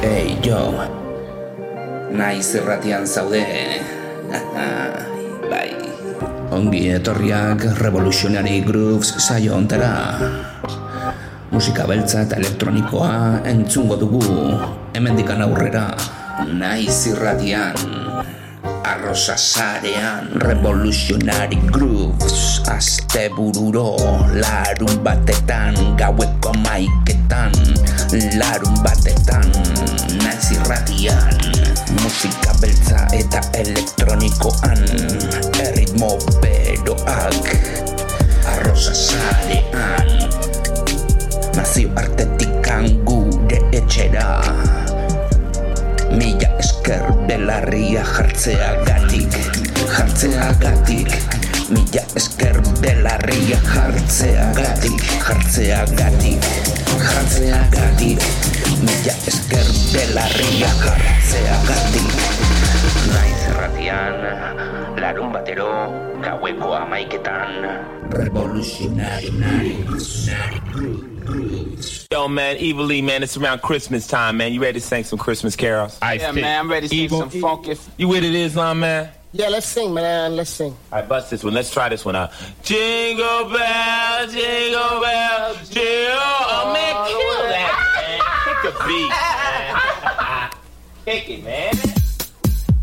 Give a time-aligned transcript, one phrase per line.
[0.00, 0.72] Hey, jo.
[2.08, 3.44] Naiz erratian zaude.
[5.52, 5.76] bai.
[6.56, 10.16] Ongi etorriak Revolutionary Grooves saio ontera.
[11.52, 14.24] Musika beltza eta elektronikoa entzungo dugu.
[14.96, 15.90] Hemendikan aurrera.
[16.48, 17.99] Naiz irratian.
[19.10, 23.98] Arrosa sarean Revolutionary Grooves Aste bururo
[24.38, 27.50] Larun batetan Gaueko maiketan
[28.38, 29.42] Larun batetan
[30.22, 31.34] Naiz irratian
[31.98, 34.78] Musika beltza eta elektronikoan
[35.58, 37.50] Erritmo beroak
[38.46, 40.06] Arrosa sarean
[41.58, 44.38] Nazio artetikan gure etxera
[46.10, 49.30] Mila esker belarria jartzea gatik
[49.90, 51.10] Jartzea gatik
[51.70, 56.48] Mila esker belarria jartzea gatik Jartzea gatik
[56.98, 58.18] Jartzea gatik
[58.82, 62.10] Mila esker belarria jartzea gatik
[63.10, 64.18] Naiz erratian,
[64.98, 65.70] larun batero,
[66.22, 67.70] gaueko amaiketan
[68.10, 69.30] Revolutionary.
[69.38, 74.52] Night Revolutionary Yo, man, Evil Lee, man, it's around Christmas time, man.
[74.52, 75.98] You ready to sing some Christmas carols?
[76.02, 77.30] I yeah, man, I'm ready to sing Evil.
[77.30, 77.76] some funky.
[77.96, 79.10] You with it, Islam, man?
[79.32, 80.34] Yeah, let's sing, man.
[80.34, 80.76] Let's sing.
[80.90, 81.54] All right, bust this one.
[81.54, 82.32] Let's try this one out.
[82.62, 86.18] Jingle bell, jingle bell, jingle.
[86.18, 88.20] Oh, man, kill that, man.
[88.44, 90.50] Kick the beat, man.
[91.04, 91.99] Kick it, man.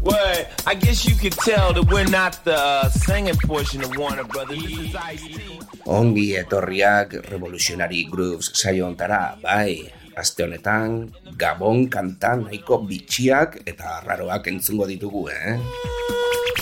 [0.07, 0.47] Word.
[0.65, 4.63] I guess you could tell that we're not the uh, singing portion of Warner Brothers.
[4.63, 5.59] This is Ice-T.
[5.83, 14.47] Ongi etorriak Revolutionary Grooves saio ontara, bai, aste honetan Gabon kantan nahiko bitxiak eta raroak
[14.47, 15.59] entzungo ditugu, eh?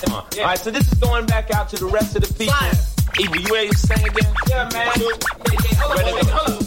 [0.02, 0.26] Come on.
[0.42, 2.58] All right, so this is going back out to the rest of the people.
[3.18, 4.34] Evil, you ready to sing again?
[4.50, 4.90] Yeah, man.
[4.90, 6.65] Ready to go.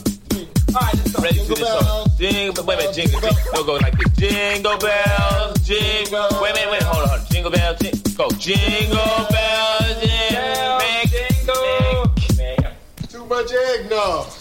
[1.22, 1.84] Ready to Jingle do this song.
[1.84, 2.18] bells.
[2.18, 3.52] Jingle, wait a minute, jingle, jingle.
[3.52, 4.10] Don't go like this.
[4.18, 6.28] Jingle bells, jingle.
[6.42, 7.26] Wait a minute, wait, hold on, hold on.
[7.30, 8.12] Jingle bells, jingle.
[8.18, 8.26] Go.
[8.38, 10.78] Jingle bells, jingle.
[10.78, 11.62] Make, jingle.
[12.14, 13.11] make, make.
[13.11, 14.27] Too much eggnog.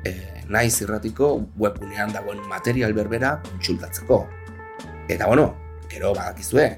[0.06, 0.12] e,
[0.50, 4.28] naiz irratiko webgunean dagoen material berbera kontsultatzeko.
[5.10, 5.56] Eta bueno,
[5.90, 6.78] gero badakizue,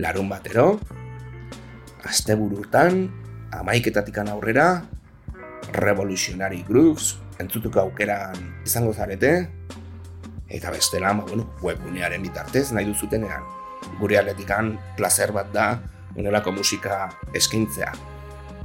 [0.00, 0.80] larun batero,
[2.08, 3.10] asteburu urtan,
[3.52, 4.82] amaiketatikan aurrera,
[5.74, 9.48] Revolutionary Grooves, entzutuko aukeran izango zarete,
[10.48, 13.42] eta bestela, ba, bueno, webgunearen bitartez nahi duzutenean.
[14.00, 15.68] Gure atletikan placer bat da,
[16.16, 17.92] unelako musika eskaintzea.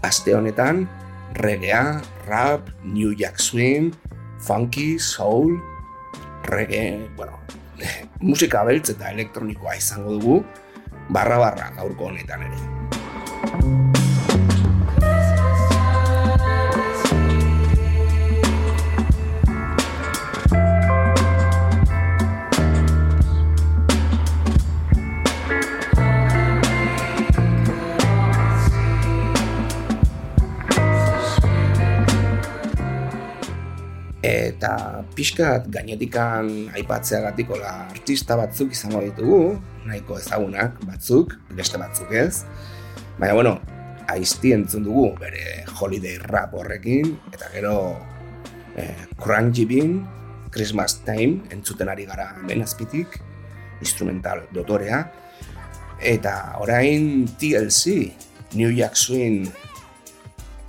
[0.06, 0.86] Aste honetan,
[1.40, 3.92] reggae, rap, New Jack Swing,
[4.40, 5.60] funky, soul,
[6.50, 7.40] reggae, bueno,
[8.32, 10.42] musika beltz eta elektronikoa izango dugu,
[11.10, 13.99] barra-barra gaurko honetan ere.
[34.26, 39.56] Eta pixkat gainetikan aipatzeagatik ola artista batzuk izango ditugu,
[39.88, 42.44] nahiko ezagunak batzuk, beste batzuk ez.
[43.20, 43.54] Baina, bueno,
[44.12, 47.78] aizti entzun dugu bere holiday rap horrekin, eta gero
[48.76, 49.96] eh, Crunchy Bean,
[50.52, 53.20] Christmas Time, entzuten ari gara hemen azpitik,
[53.80, 55.06] instrumental dotorea,
[56.04, 58.12] eta orain TLC,
[58.60, 59.48] New Jack Swing,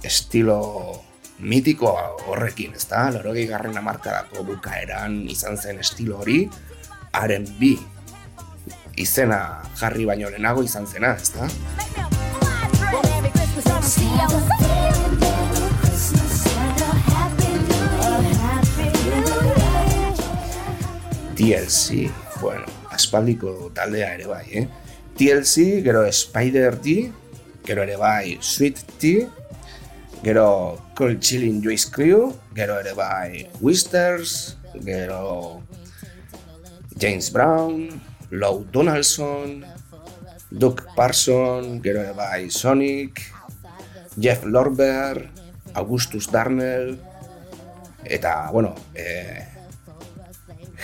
[0.07, 1.10] estilo
[1.41, 1.91] mitiko
[2.29, 3.09] horrekin, ez da?
[3.15, 6.45] Lorogei garren amarkadako bukaeran izan zen estilo hori,
[7.17, 7.75] R&B
[9.01, 9.41] izena
[9.81, 11.49] jarri baino lehenago izan zena, ez da?
[21.41, 22.11] TLC,
[22.43, 24.67] bueno, aspaldiko taldea ere bai, eh?
[25.17, 27.11] TLC, gero Spider D,
[27.65, 29.25] gero ere bai Sweet Tea,
[30.23, 35.63] gero Cold Chilling Joyce Crew, gero ere bai Whisters, gero
[36.99, 37.89] James Brown,
[38.31, 39.65] Lou Donaldson,
[40.51, 43.23] Doug Parson, gero ere bai Sonic,
[44.21, 45.31] Jeff Lorber,
[45.75, 47.01] Augustus Darnell,
[48.05, 49.49] eta, bueno, eh,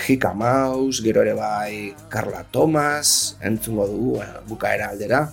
[0.06, 5.26] Hika Mouse, gero ere bai Carla Thomas, entzungo dugu eh, bukaera aldera.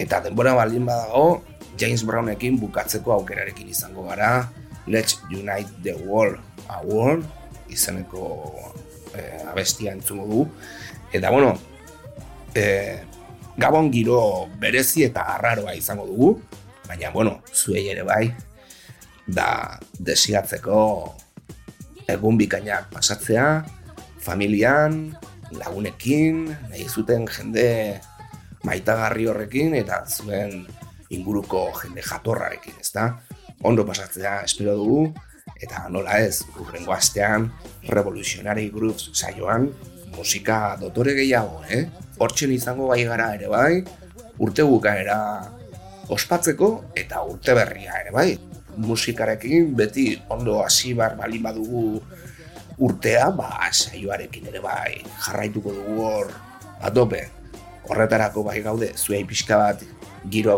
[0.00, 1.42] Eta denbora baldin badago,
[1.80, 4.52] James Brownekin bukatzeko aukerarekin izango gara,
[4.84, 6.36] Let's Unite the World
[6.68, 7.24] Award,
[7.72, 8.52] izeneko
[9.16, 10.44] eh, abestia entzungo dugu.
[11.12, 11.54] Eta bueno,
[12.52, 13.00] eh,
[13.56, 16.30] gabon giro berezi eta arraroa izango dugu,
[16.84, 18.28] baina bueno, zuei ere bai,
[19.24, 20.82] da desiatzeko
[22.10, 23.64] egun bikainak pasatzea,
[24.20, 25.14] familian,
[25.56, 28.00] lagunekin, nahi zuten jende
[28.68, 30.66] maitagarri horrekin eta zuen
[31.10, 33.06] inguruko jende jatorrarekin, ezta?
[33.66, 35.02] Ondo pasatzea espero dugu
[35.60, 37.50] eta nola ez, urrengo astean
[37.88, 39.68] Revolutionary Grooves saioan
[40.16, 41.84] musika dotore gehiago, eh?
[42.20, 43.82] Hortxen izango bai gara ere bai,
[44.40, 45.18] urte bukaera
[46.10, 48.30] ospatzeko eta urte berria ere bai
[48.80, 52.00] musikarekin beti ondo hasi bar balin badugu
[52.80, 56.32] urtea, ba, saioarekin ere bai jarraituko dugu hor
[56.80, 57.26] atope.
[57.90, 59.82] Horretarako bai gaude, zuei pixka bat
[60.30, 60.56] giro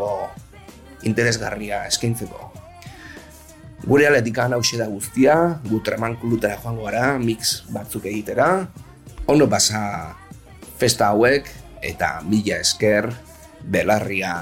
[1.08, 2.50] interesgarria eskaintzeko.
[3.82, 5.34] Gure aletikan hause da guztia,
[5.66, 8.68] gu treman kulutera joango gara, mix batzuk egitera.
[9.26, 10.14] Ondo pasa
[10.78, 11.50] festa hauek
[11.82, 13.10] eta mila esker
[13.74, 14.36] belarria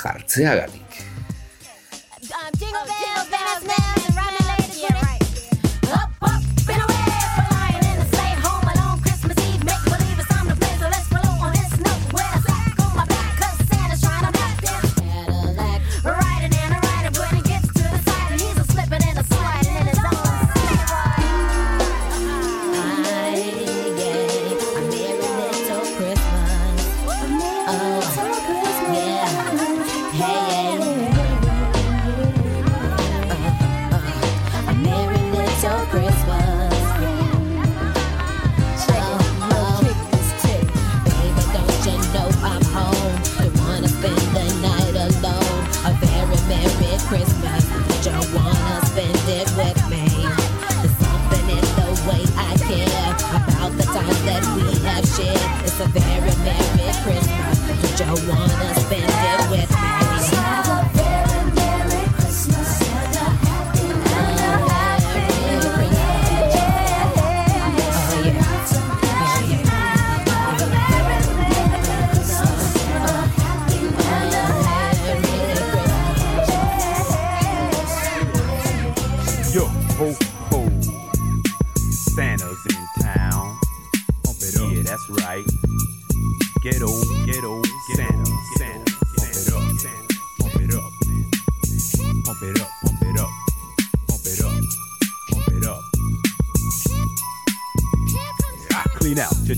[0.00, 1.04] jartzeagatik.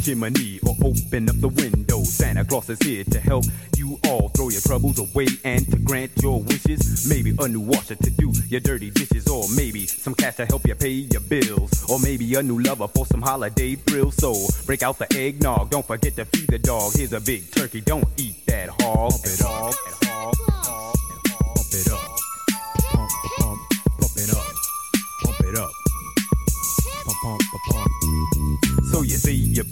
[0.03, 2.03] Chimney or open up the window.
[2.03, 3.45] Santa Claus is here to help
[3.77, 7.09] you all throw your troubles away and to grant your wishes.
[7.09, 10.67] Maybe a new washer to do your dirty dishes, or maybe some cash to help
[10.67, 14.17] you pay your bills, or maybe a new lover for some holiday thrills.
[14.17, 14.35] So
[14.67, 16.93] break out the eggnog, don't forget to feed the dog.
[16.95, 19.13] Here's a big turkey, don't eat that hog.
[19.13, 19.75] Pump it up,
[21.55, 22.19] pump it up,
[23.39, 23.61] pump,
[24.01, 24.55] pump it up,
[25.23, 25.71] pump it up,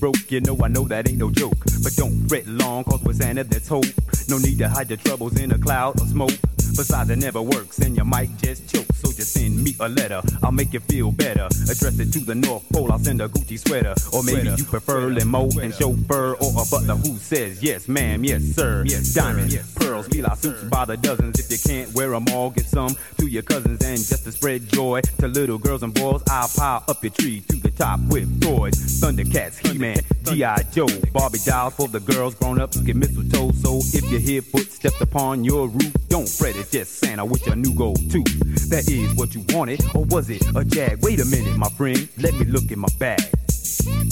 [0.00, 1.58] broke, you know I know that ain't no joke.
[1.82, 3.84] But don't fret long, cause with Santa there's hope.
[4.28, 6.32] No need to hide your troubles in a cloud of smoke.
[6.76, 8.86] Besides, it never works, and you might just choke.
[8.94, 11.46] So just send me a letter, I'll make you feel better.
[11.68, 13.94] Address it to the North Pole, I'll send a Gucci sweater.
[14.12, 18.42] Or maybe you prefer limo and chauffeur or a butler who says yes, ma'am, yes,
[18.42, 18.84] sir.
[18.86, 21.38] Yes, Diamonds, pearls, Fila suits by the dozens.
[21.38, 23.82] If you can't wear 'em all, get some to your cousins.
[23.84, 27.42] And just to spread joy to little girls and boys, I'll pile up your tree
[27.48, 29.00] to the top with toys.
[29.00, 29.58] Thundercats,
[29.90, 30.62] He-Man, G.I.
[30.72, 33.52] Joe, Barbie dolls for the girls grown up get mistletoe.
[33.52, 37.56] So if you hear footsteps upon your roof, don't fret, it's just Santa with your
[37.56, 38.68] new gold tooth.
[38.70, 41.02] That is what you wanted, or was it a jag?
[41.02, 43.20] Wait a minute, my friend, let me look in my bag.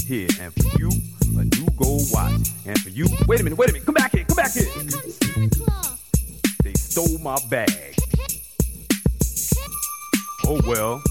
[0.06, 0.90] Here, and for you,
[1.38, 2.48] a new gold watch.
[2.66, 4.66] And for you, wait a minute, wait a minute, come back here, come back here.
[6.64, 7.94] They stole my bag.
[10.44, 11.02] Oh well.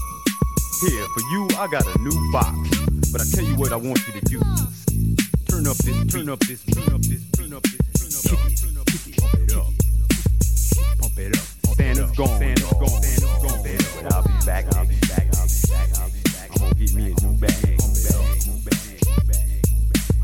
[0.80, 2.56] Here, for you, I got a new box.
[3.10, 4.57] But I tell you what I want you to do.
[5.58, 8.60] Turn up this, turn up this, turn up this, turn up this, turn up this,
[8.62, 9.66] turn up this, pump it up.
[11.00, 11.42] Pump it up.
[11.74, 13.62] Santa's gone, Santa's gone, Santa's gone.
[14.04, 16.50] But I'll be back, I'll be back, I'll be back, I'll be back.
[16.52, 18.58] I'm gonna get me a new bag, new bag, new
[19.26, 19.66] bag.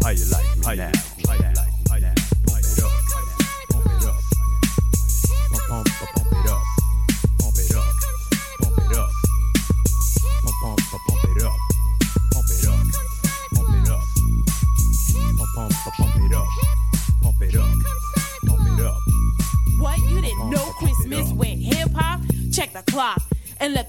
[0.05, 0.93] How you like me now?
[1.26, 1.63] How you like me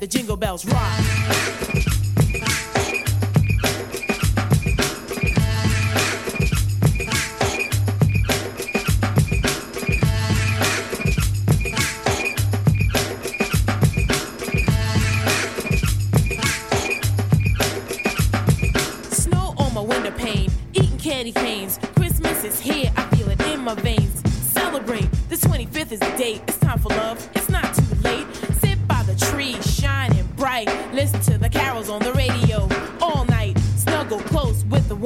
[0.06, 1.45] the jingle bells rock.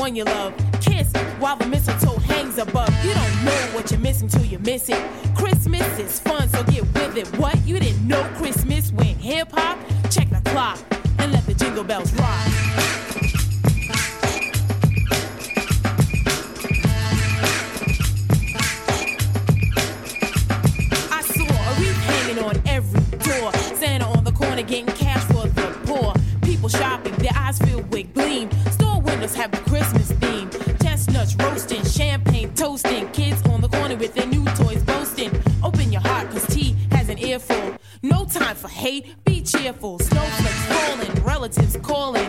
[0.10, 0.82] With the one you love.
[0.82, 2.90] Kiss while the mistletoe hangs above.
[3.04, 5.02] You don't know what you're missing till you miss it.
[5.36, 7.28] Christmas is fun, so get with it.
[7.38, 7.58] What?
[7.66, 9.78] You didn't know Christmas went hip hop?
[10.10, 10.80] Check the clock
[11.20, 12.89] and let the jingle bells rock.
[41.60, 42.29] Relatives calling.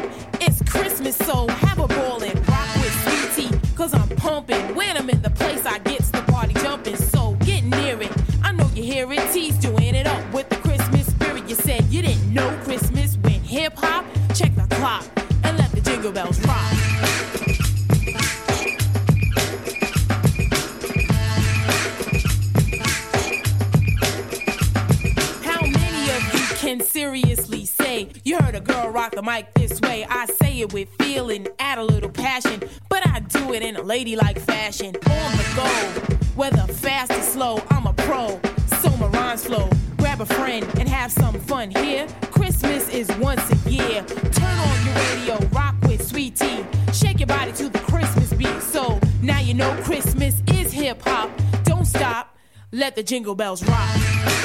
[53.30, 54.39] Jingle bells rock.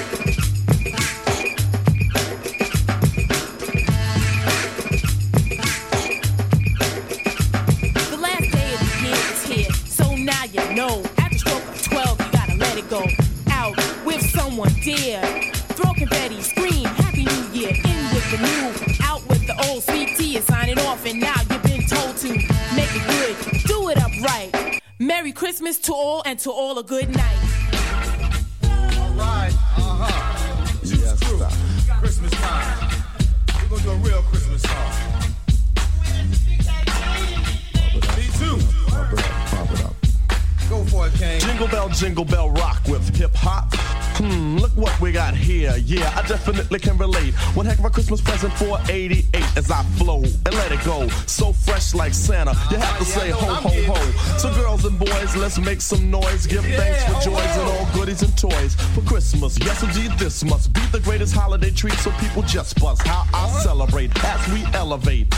[61.76, 61.94] Treat.
[61.96, 65.34] So, people just buzz how I celebrate as we elevate.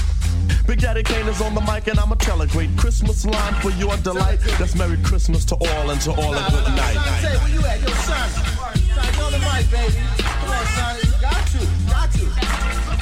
[0.67, 3.72] Big Daddy Kane is on the mic and I'ma tell a great Christmas line for
[3.72, 4.39] your delight.
[4.60, 6.98] That's Merry Christmas to all and to all a good night.
[7.22, 7.82] Say, where you at?
[7.82, 8.29] Yo, son.
[8.29, 9.96] Son, you on the mic, baby.
[10.20, 10.96] Come on, son.
[11.03, 11.60] You got to.
[11.89, 12.48] Got to.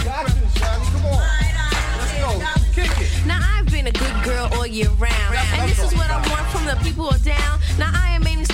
[0.05, 0.85] honey.
[0.93, 1.21] Come on.
[1.97, 2.81] Let's go.
[2.81, 3.25] Kick it.
[3.25, 6.47] Now I've been a good girl all year round, and this is what I want
[6.51, 7.59] from the people down.
[7.77, 8.04] Now I am mainly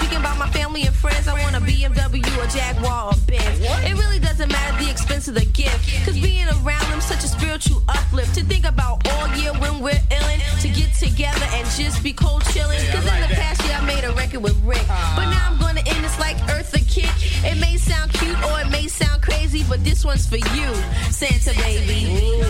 [0.01, 1.27] speaking about my family and friends.
[1.27, 3.59] I want a BMW, a Jaguar, or Benz.
[3.61, 7.27] It really doesn't matter the expense of the gift, cause being around them such a
[7.27, 8.33] spiritual uplift.
[8.35, 12.41] To think about all year when we're illin', to get together and just be cold
[12.45, 12.81] chillin'.
[12.91, 15.83] Cause in the past year I made a record with Rick, but now I'm gonna
[15.85, 17.11] end this like Eartha Kitt.
[17.45, 20.73] It may sound cute or it may sound crazy, but this one's for you,
[21.11, 22.41] Santa baby.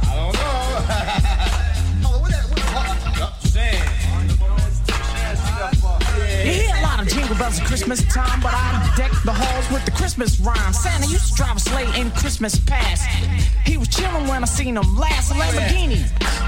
[0.00, 0.40] I don't know.
[2.06, 2.24] oh,
[7.44, 10.72] bells Christmas time, but I deck the halls with the Christmas rhyme.
[10.72, 13.04] Santa used to drive a sleigh in Christmas past.
[13.66, 15.30] He was chilling when I seen him last.
[15.30, 16.00] A Lamborghini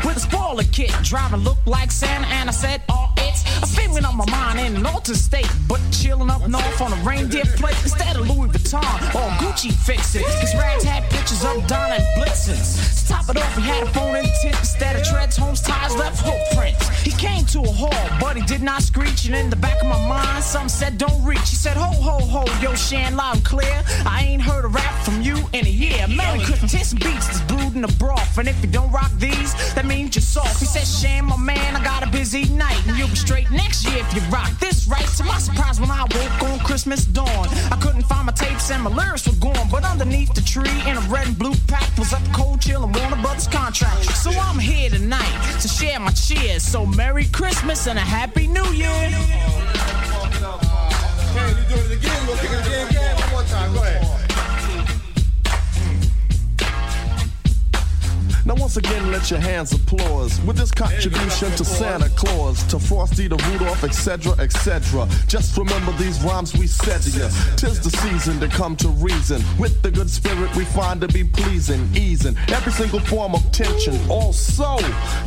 [0.04, 0.92] with a spoiler kit.
[1.02, 4.86] Driving looked like Santa, and I said, Oh, it's feeling on my mind in an
[4.86, 5.50] altered state.
[5.68, 10.14] But chilling up north on a reindeer plate instead of Louis Vuitton or Gucci fix
[10.14, 10.24] it.
[10.40, 13.02] His rags had pictures of Donner and Blitzens.
[13.02, 15.96] To top it off, he had a phone in tint instead of treads, homes, tires,
[15.96, 16.88] left footprints.
[17.00, 19.26] He came to a halt, but he did not screech.
[19.26, 21.48] And in the back of my mind, some said, Don't reach.
[21.50, 23.82] He said, Ho, ho, ho, yo, Shan, loud and clear.
[24.06, 26.06] I ain't heard a rap from you in a year.
[26.08, 28.38] Here's some beats that's brewed in the broth.
[28.38, 30.58] And if you don't rock these, that means you're soft.
[30.58, 32.80] He said, Shan, my man, I got a busy night.
[32.86, 35.06] And you'll be straight next year if you rock this right.
[35.16, 38.82] To my surprise, when I woke on Christmas dawn, I couldn't find my tapes and
[38.82, 39.68] my lyrics were gone.
[39.70, 42.94] But underneath the tree in a red and blue pack was up cold chill and
[42.94, 44.04] Warner Brothers contract.
[44.04, 46.62] So I'm here tonight to share my cheers.
[46.62, 48.92] So Merry Christmas and a Happy New Year.
[51.36, 52.26] You doing it again?
[52.26, 53.16] Gonna kick it again?
[53.16, 53.72] One more time.
[53.74, 54.05] Go ahead.
[58.46, 63.28] Now once again, let your hands applause with this contribution to Santa Claus, to Frosty,
[63.28, 65.08] to Rudolph, etc., etc.
[65.26, 67.28] Just remember these rhymes we said to you.
[67.56, 69.42] Tis the season to come to reason.
[69.58, 73.98] With the good spirit we find to be pleasing, easing every single form of tension.
[74.08, 74.76] Also,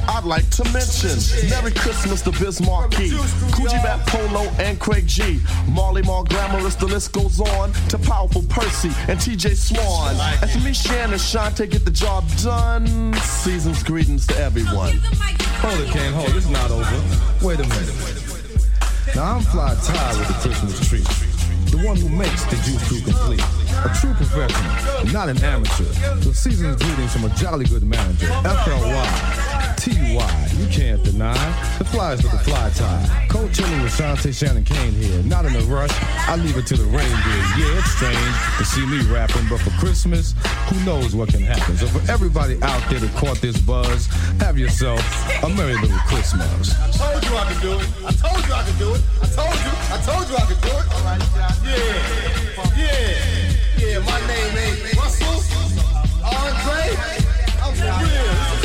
[0.07, 3.09] I'd like to mention Merry Christmas to Biz Markie,
[3.51, 5.41] Coogee Bat Polo, and Craig G.
[5.67, 10.15] Marley Marl Glamorous, the list goes on to Powerful Percy and TJ Swan.
[10.41, 13.08] And to me, Shannon Shante get the job done.
[13.15, 14.99] Season's greetings to everyone.
[15.61, 16.13] Hold it, King.
[16.13, 16.35] Hold.
[16.35, 17.45] It's not over.
[17.45, 17.95] Wait a minute.
[19.15, 21.03] Now I'm Fly Ty with the Christmas tree.
[21.71, 23.58] The one who makes the juice crew complete.
[23.85, 25.85] A true professional, not an amateur.
[26.19, 28.27] The season's greetings from a jolly good manager.
[28.27, 29.49] FLY.
[29.79, 31.33] T-Y, you can't deny.
[31.77, 33.27] The flies with the Fly Ty.
[33.29, 35.23] Cold chilling with Shantae Shannon Kane here.
[35.23, 35.91] Not in a rush,
[36.27, 37.41] I leave it to the reindeer.
[37.55, 40.35] Yeah, it's strange to see me rapping, but for Christmas,
[40.67, 41.77] who knows what can happen.
[41.77, 44.07] So for everybody out there that caught this buzz,
[44.41, 44.99] have yourself
[45.43, 46.75] a merry little Christmas.
[46.77, 47.87] I told you I could do it.
[48.05, 49.01] I told you I could do it.
[49.21, 49.71] I told you.
[49.95, 50.93] I told you I could do it.
[50.93, 51.21] All right,
[51.63, 52.75] Yeah.
[52.75, 53.38] Yeah.
[53.89, 55.41] Yeah, my name ain't Russell.
[56.23, 56.95] Andre.
[57.59, 58.58] I'm for real.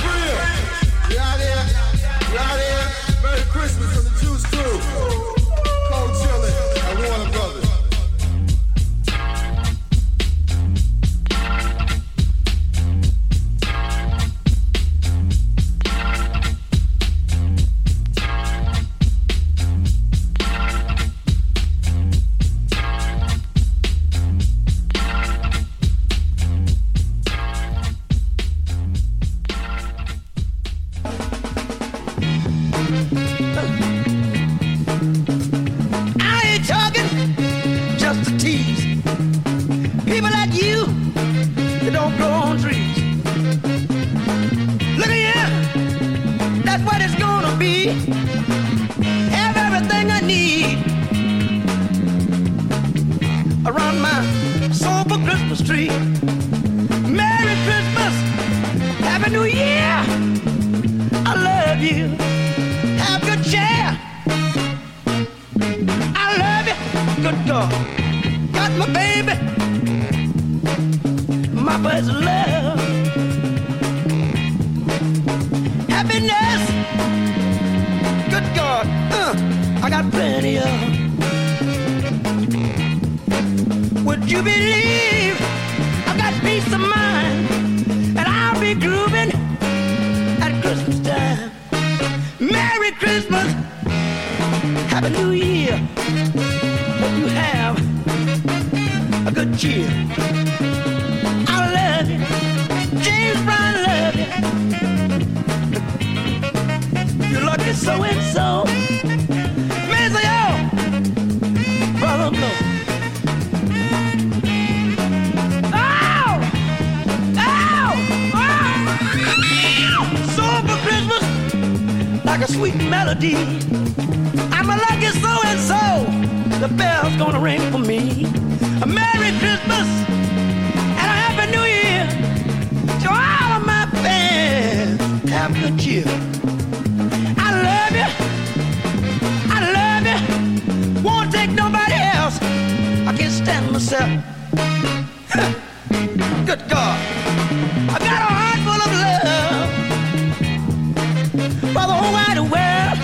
[152.14, 152.98] Wide world.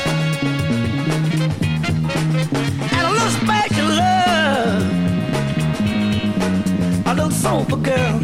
[2.94, 4.82] And a little special love.
[7.06, 8.16] A little soulful girl.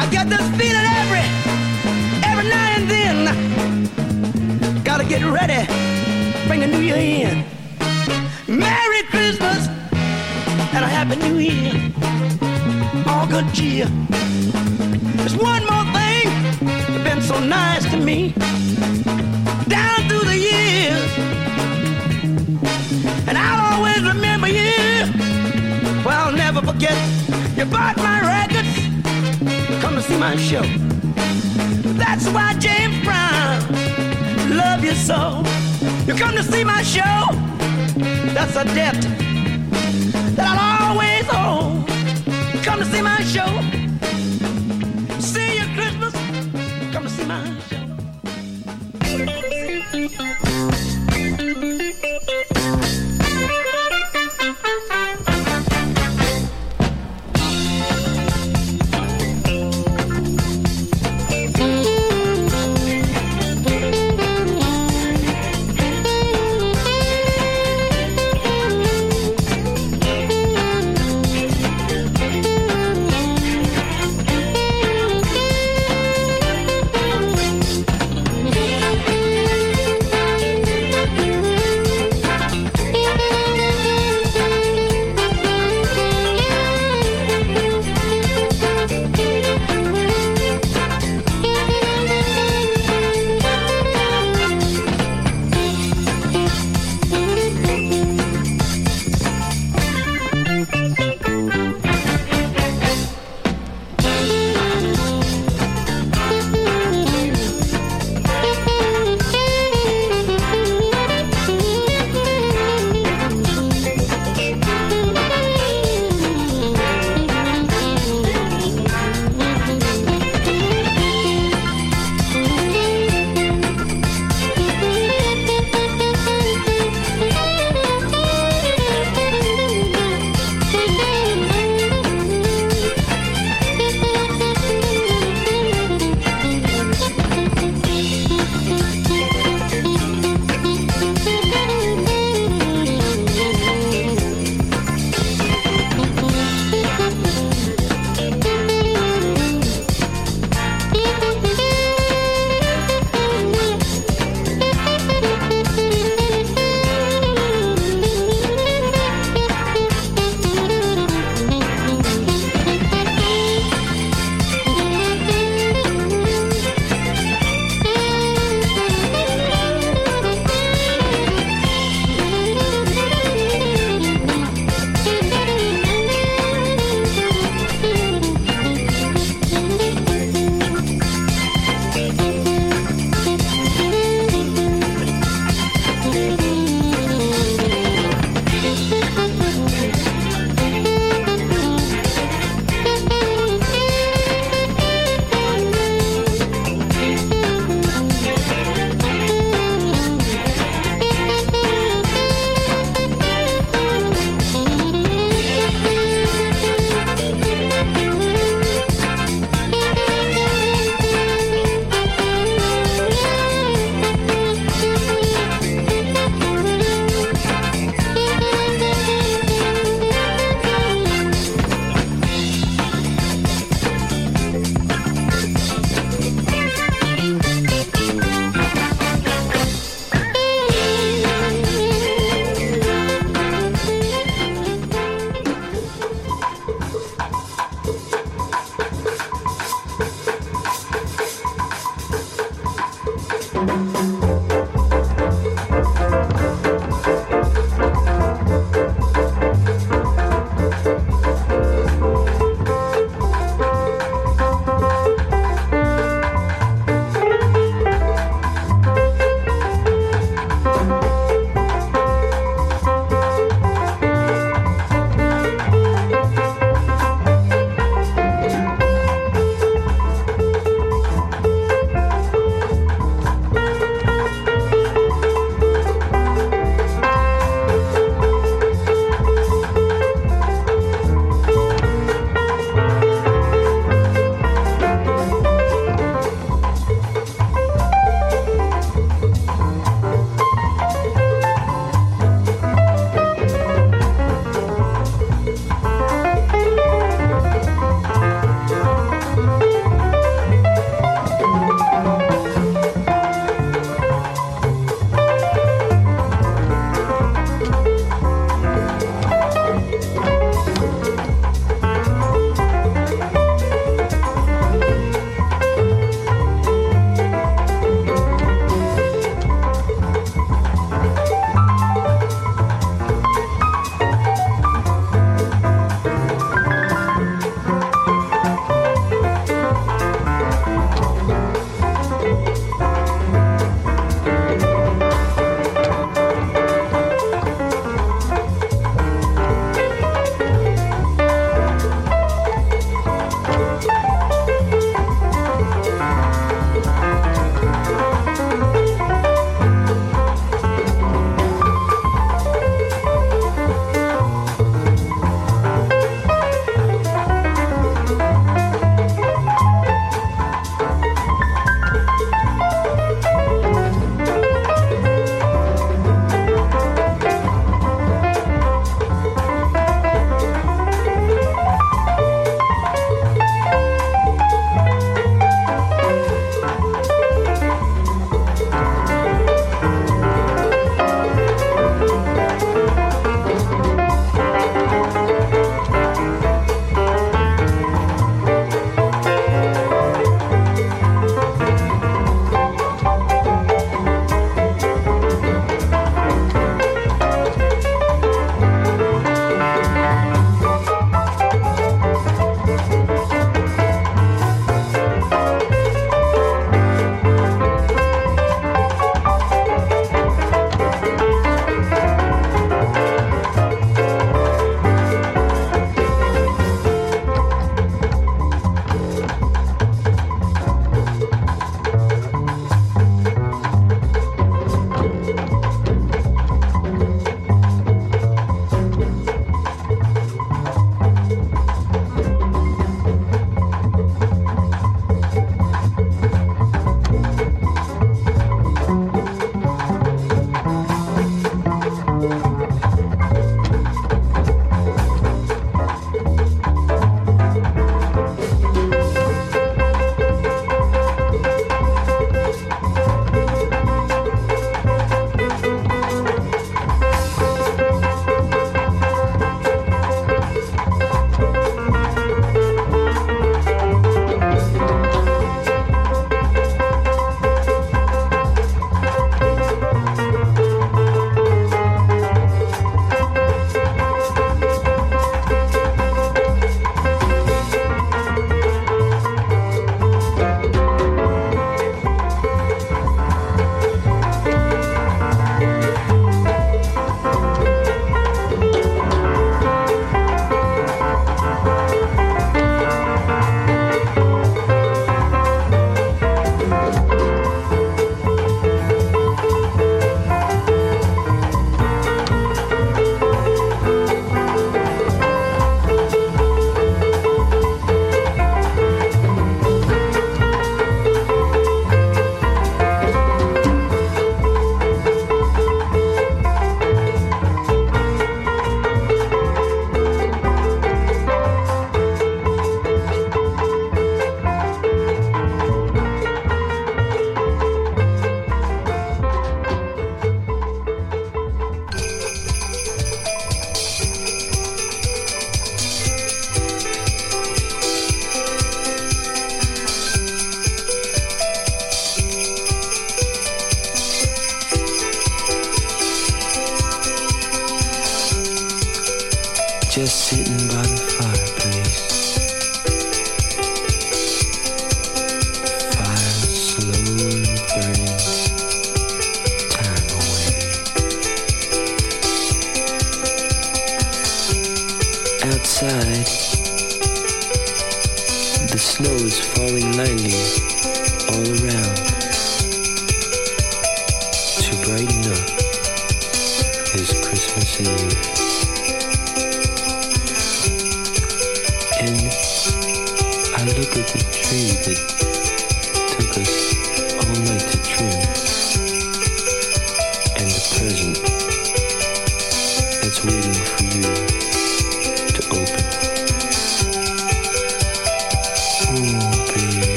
[0.00, 1.26] I get this feeling every,
[2.30, 3.16] every now and then.
[4.82, 5.60] Gotta get ready,
[6.48, 7.44] bring the new year in.
[8.46, 9.68] Merry Christmas
[10.74, 11.74] and a Happy New Year.
[13.06, 13.88] All good cheer.
[15.18, 16.26] There's one more thing
[16.62, 18.34] that's been so nice to me.
[19.68, 21.10] Down through the years.
[23.28, 25.12] And I'll always remember you.
[26.04, 26.96] Well, I'll never forget.
[27.56, 28.74] You bought my records.
[29.80, 30.62] Come to see my show.
[32.02, 33.60] That's why James Brown
[34.56, 35.42] love you so.
[36.06, 37.18] You come to see my show.
[38.34, 39.00] That's a debt
[40.36, 41.84] that I'll always owe.
[42.62, 43.83] Come to see my show.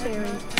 [0.00, 0.57] I'm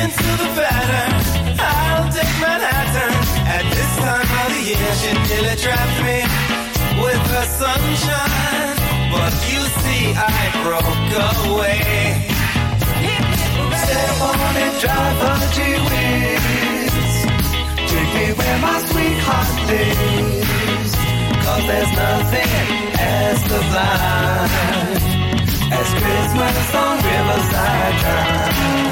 [0.00, 1.12] sticking to the pattern.
[1.58, 3.12] I'll take Manhattan.
[3.56, 6.18] At this time of the year, she nearly trapped me
[7.02, 8.76] with her sunshine.
[9.12, 11.12] But you see, I broke
[11.50, 12.26] away.
[13.82, 16.94] Step on it, drive her G-Wiz.
[17.90, 20.92] Take me where my sweetheart lives.
[21.44, 22.50] Cause there's nothing
[22.98, 24.50] as sublime
[25.72, 28.89] as Christmas on Riverside Drive.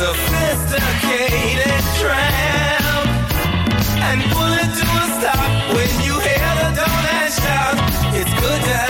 [0.00, 3.08] Sophisticated tramp,
[4.08, 7.76] and pull it to a stop when you hear the doorman shout.
[8.14, 8.89] It's good to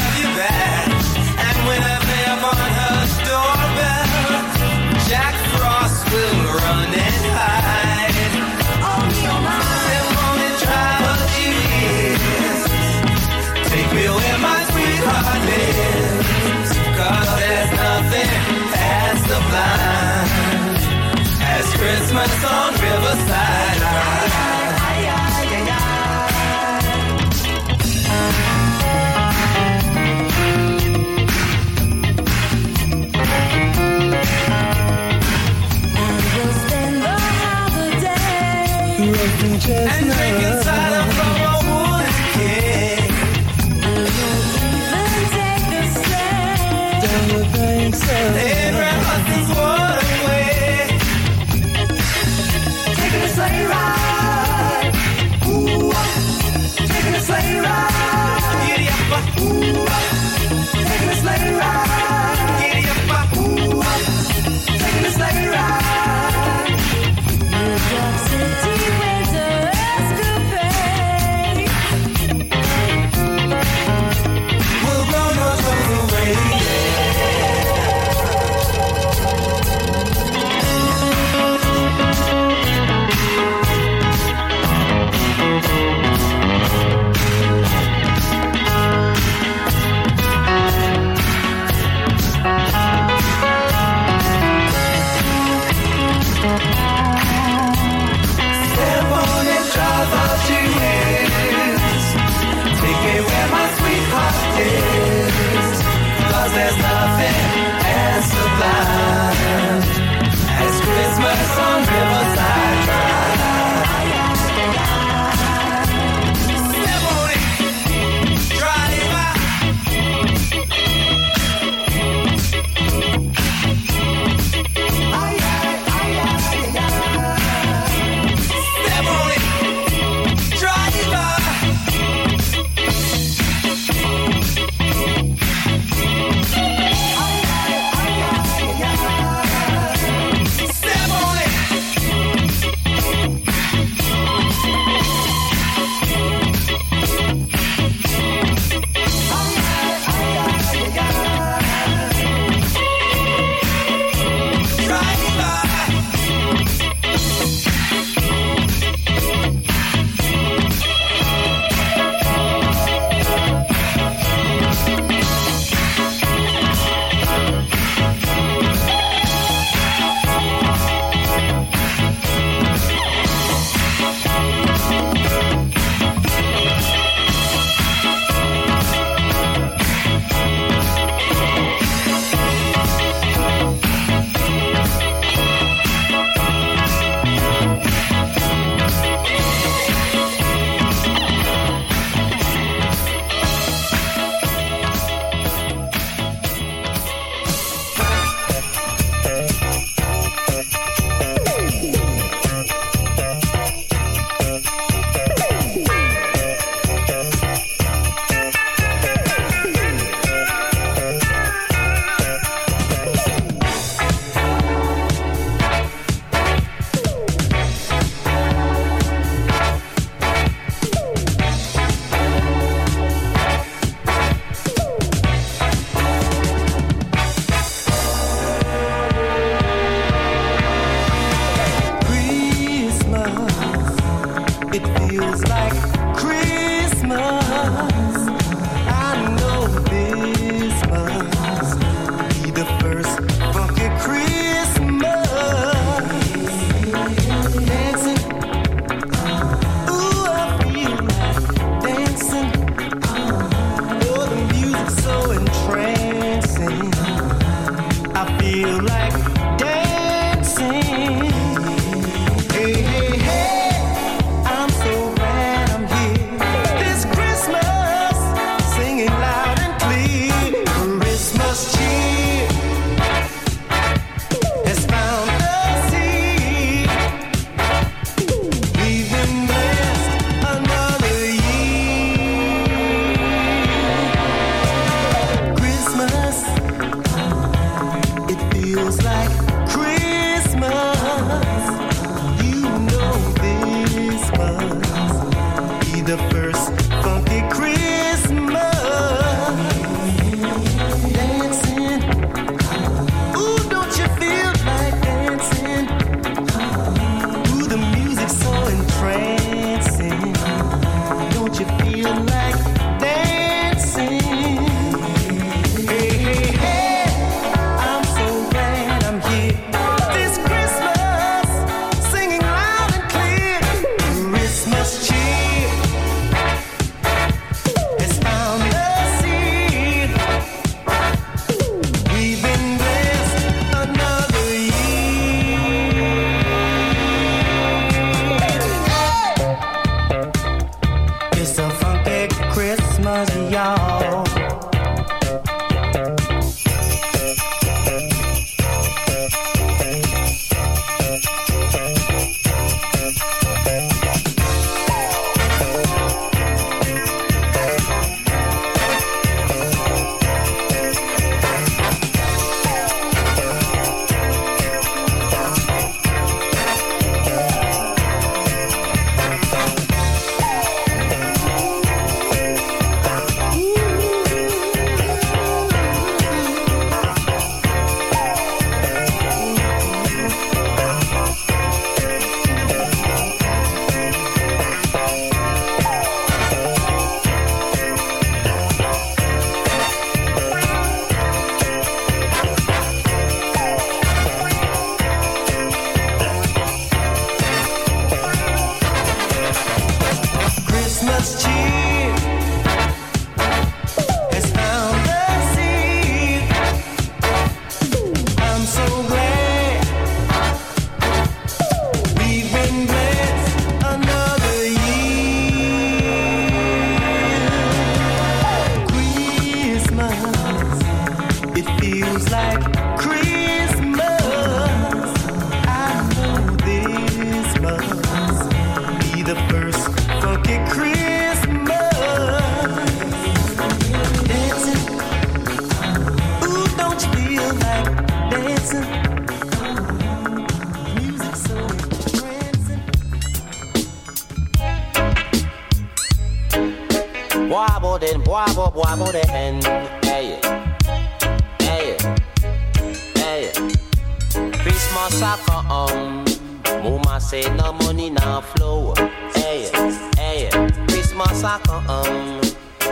[22.41, 22.70] 있어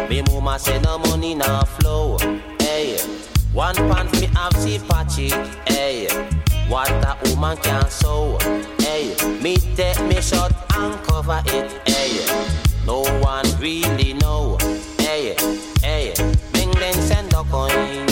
[0.08, 2.16] Me mama say no money now flow.
[2.60, 2.98] Hey,
[3.52, 5.28] one pound me have see patchy.
[5.66, 6.08] Hey,
[6.68, 8.38] what a woman can sew.
[8.78, 11.70] Hey, me take me shot and cover it.
[11.86, 12.24] Hey,
[12.86, 14.56] no one really know.
[14.98, 15.36] Hey,
[15.82, 16.14] hey,
[16.52, 18.08] bring then send a coin.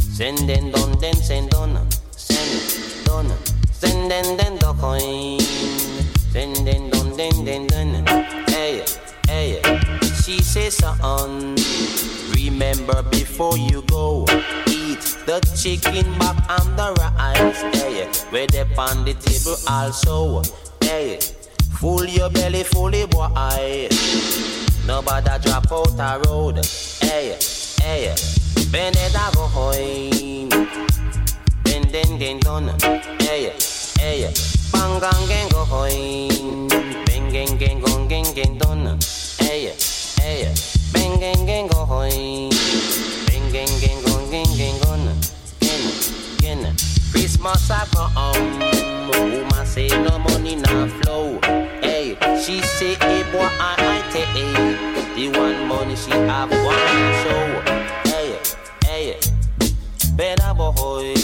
[0.00, 1.86] Send then done then send done.
[2.10, 3.30] Send done.
[3.70, 5.38] Send then then the coin.
[6.32, 8.06] Send then done then then done.
[8.48, 8.84] Hey,
[9.28, 9.60] hey,
[10.22, 11.56] she says son.
[12.34, 14.24] Remember before you go,
[14.68, 17.62] eat the chicken back and the rice.
[17.62, 20.40] Eh, hey, where they on the table also.
[20.82, 21.18] Eh, hey,
[21.78, 23.28] full your belly, fully boy.
[23.36, 23.88] Eh,
[24.86, 26.64] Nobody drop out a road.
[27.00, 27.38] Hey,
[27.80, 28.14] hey,
[28.70, 30.48] bend it a go hoin.
[31.64, 32.68] Bend then then done.
[33.20, 33.52] Hey,
[33.98, 34.32] hey,
[34.72, 36.68] bang gang gang go hoin.
[37.06, 38.98] Bang gang gang gong gang gang done.
[39.38, 39.72] Hey,
[40.22, 40.54] hey,
[40.92, 41.84] bang gang gang go.
[41.86, 45.10] Bang gang gang gong gang gang gone.
[45.60, 45.82] Gen,
[46.40, 46.76] gen.
[47.10, 48.58] Christmas a come.
[49.10, 51.38] Woman say no money now flow.
[51.82, 55.16] Hey, she say hey boy I I take.
[55.16, 56.86] The one money she have one
[57.22, 57.46] show.
[58.10, 58.38] Hey,
[58.84, 59.18] hey,
[60.16, 61.21] better boy.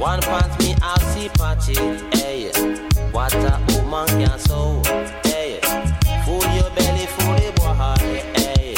[0.00, 1.74] One pants me I see patchy.
[2.16, 2.78] Hey, eh,
[3.12, 4.80] what a woman can sew.
[5.24, 7.76] Hey, eh, full your belly, full the boy.
[8.08, 8.74] Eh, hey,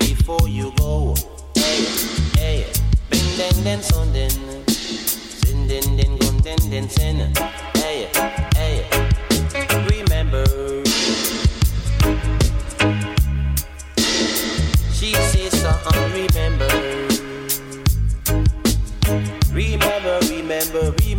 [0.00, 1.14] before you go.
[1.54, 1.84] Hey,
[2.36, 2.66] hey,
[3.08, 4.30] bing den den son den.
[4.66, 7.32] Sin den den gun den den sin.
[7.76, 8.08] Hey,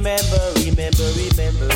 [0.02, 1.70] remember, remember, remember,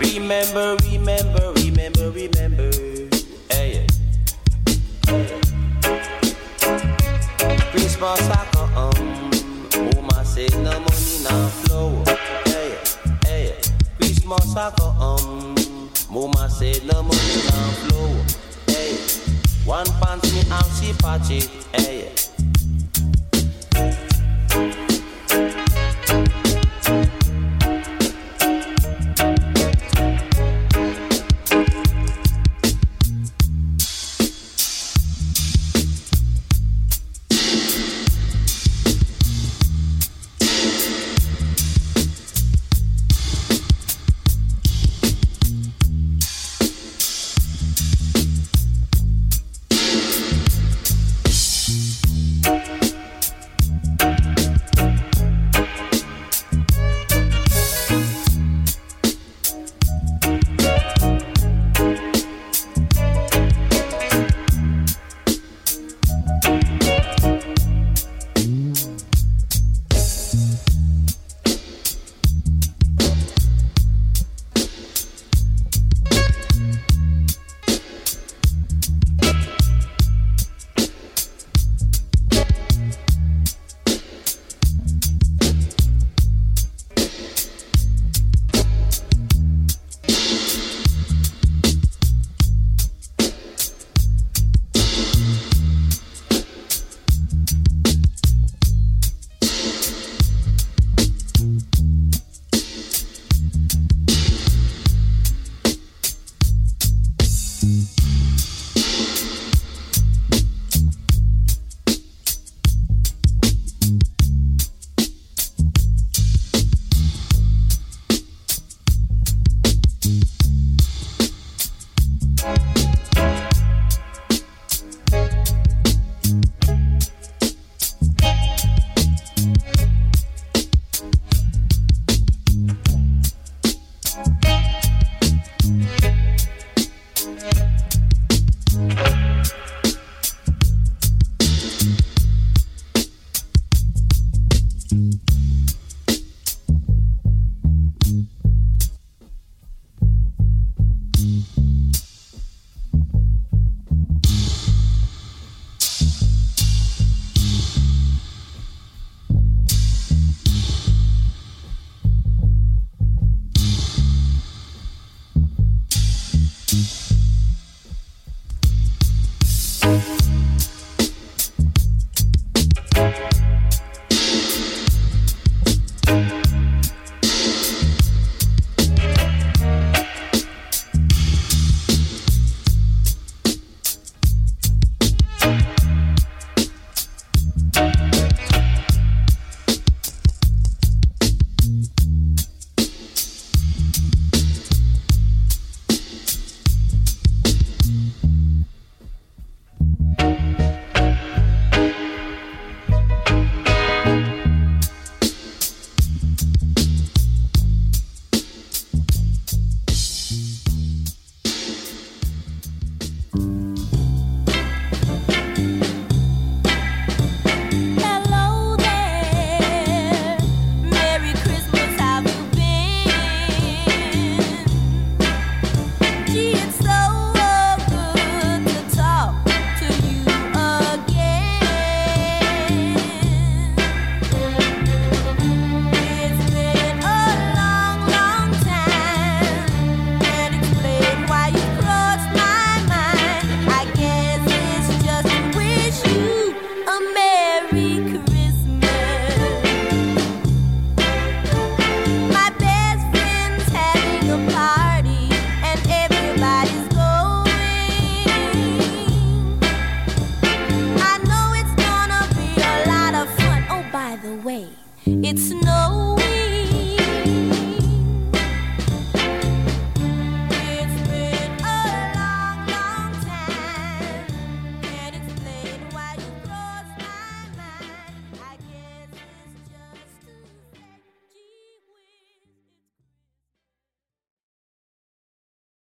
[0.00, 0.76] remember.
[0.82, 2.70] Remember, remember, remember.
[3.50, 3.86] Eh, hey.
[7.70, 8.76] Christmas I come.
[8.76, 9.30] Um,
[9.76, 12.02] oh, Mama say no money now flow.
[12.08, 12.16] Eh,
[12.46, 13.56] hey, eh, hey.
[13.98, 15.00] Christmas I come.
[15.00, 15.54] Um,
[16.10, 18.10] oh, Mama say no money now flow.
[18.66, 18.96] Hey.
[19.64, 21.40] One pants me and she patchy.
[21.72, 22.21] Hey.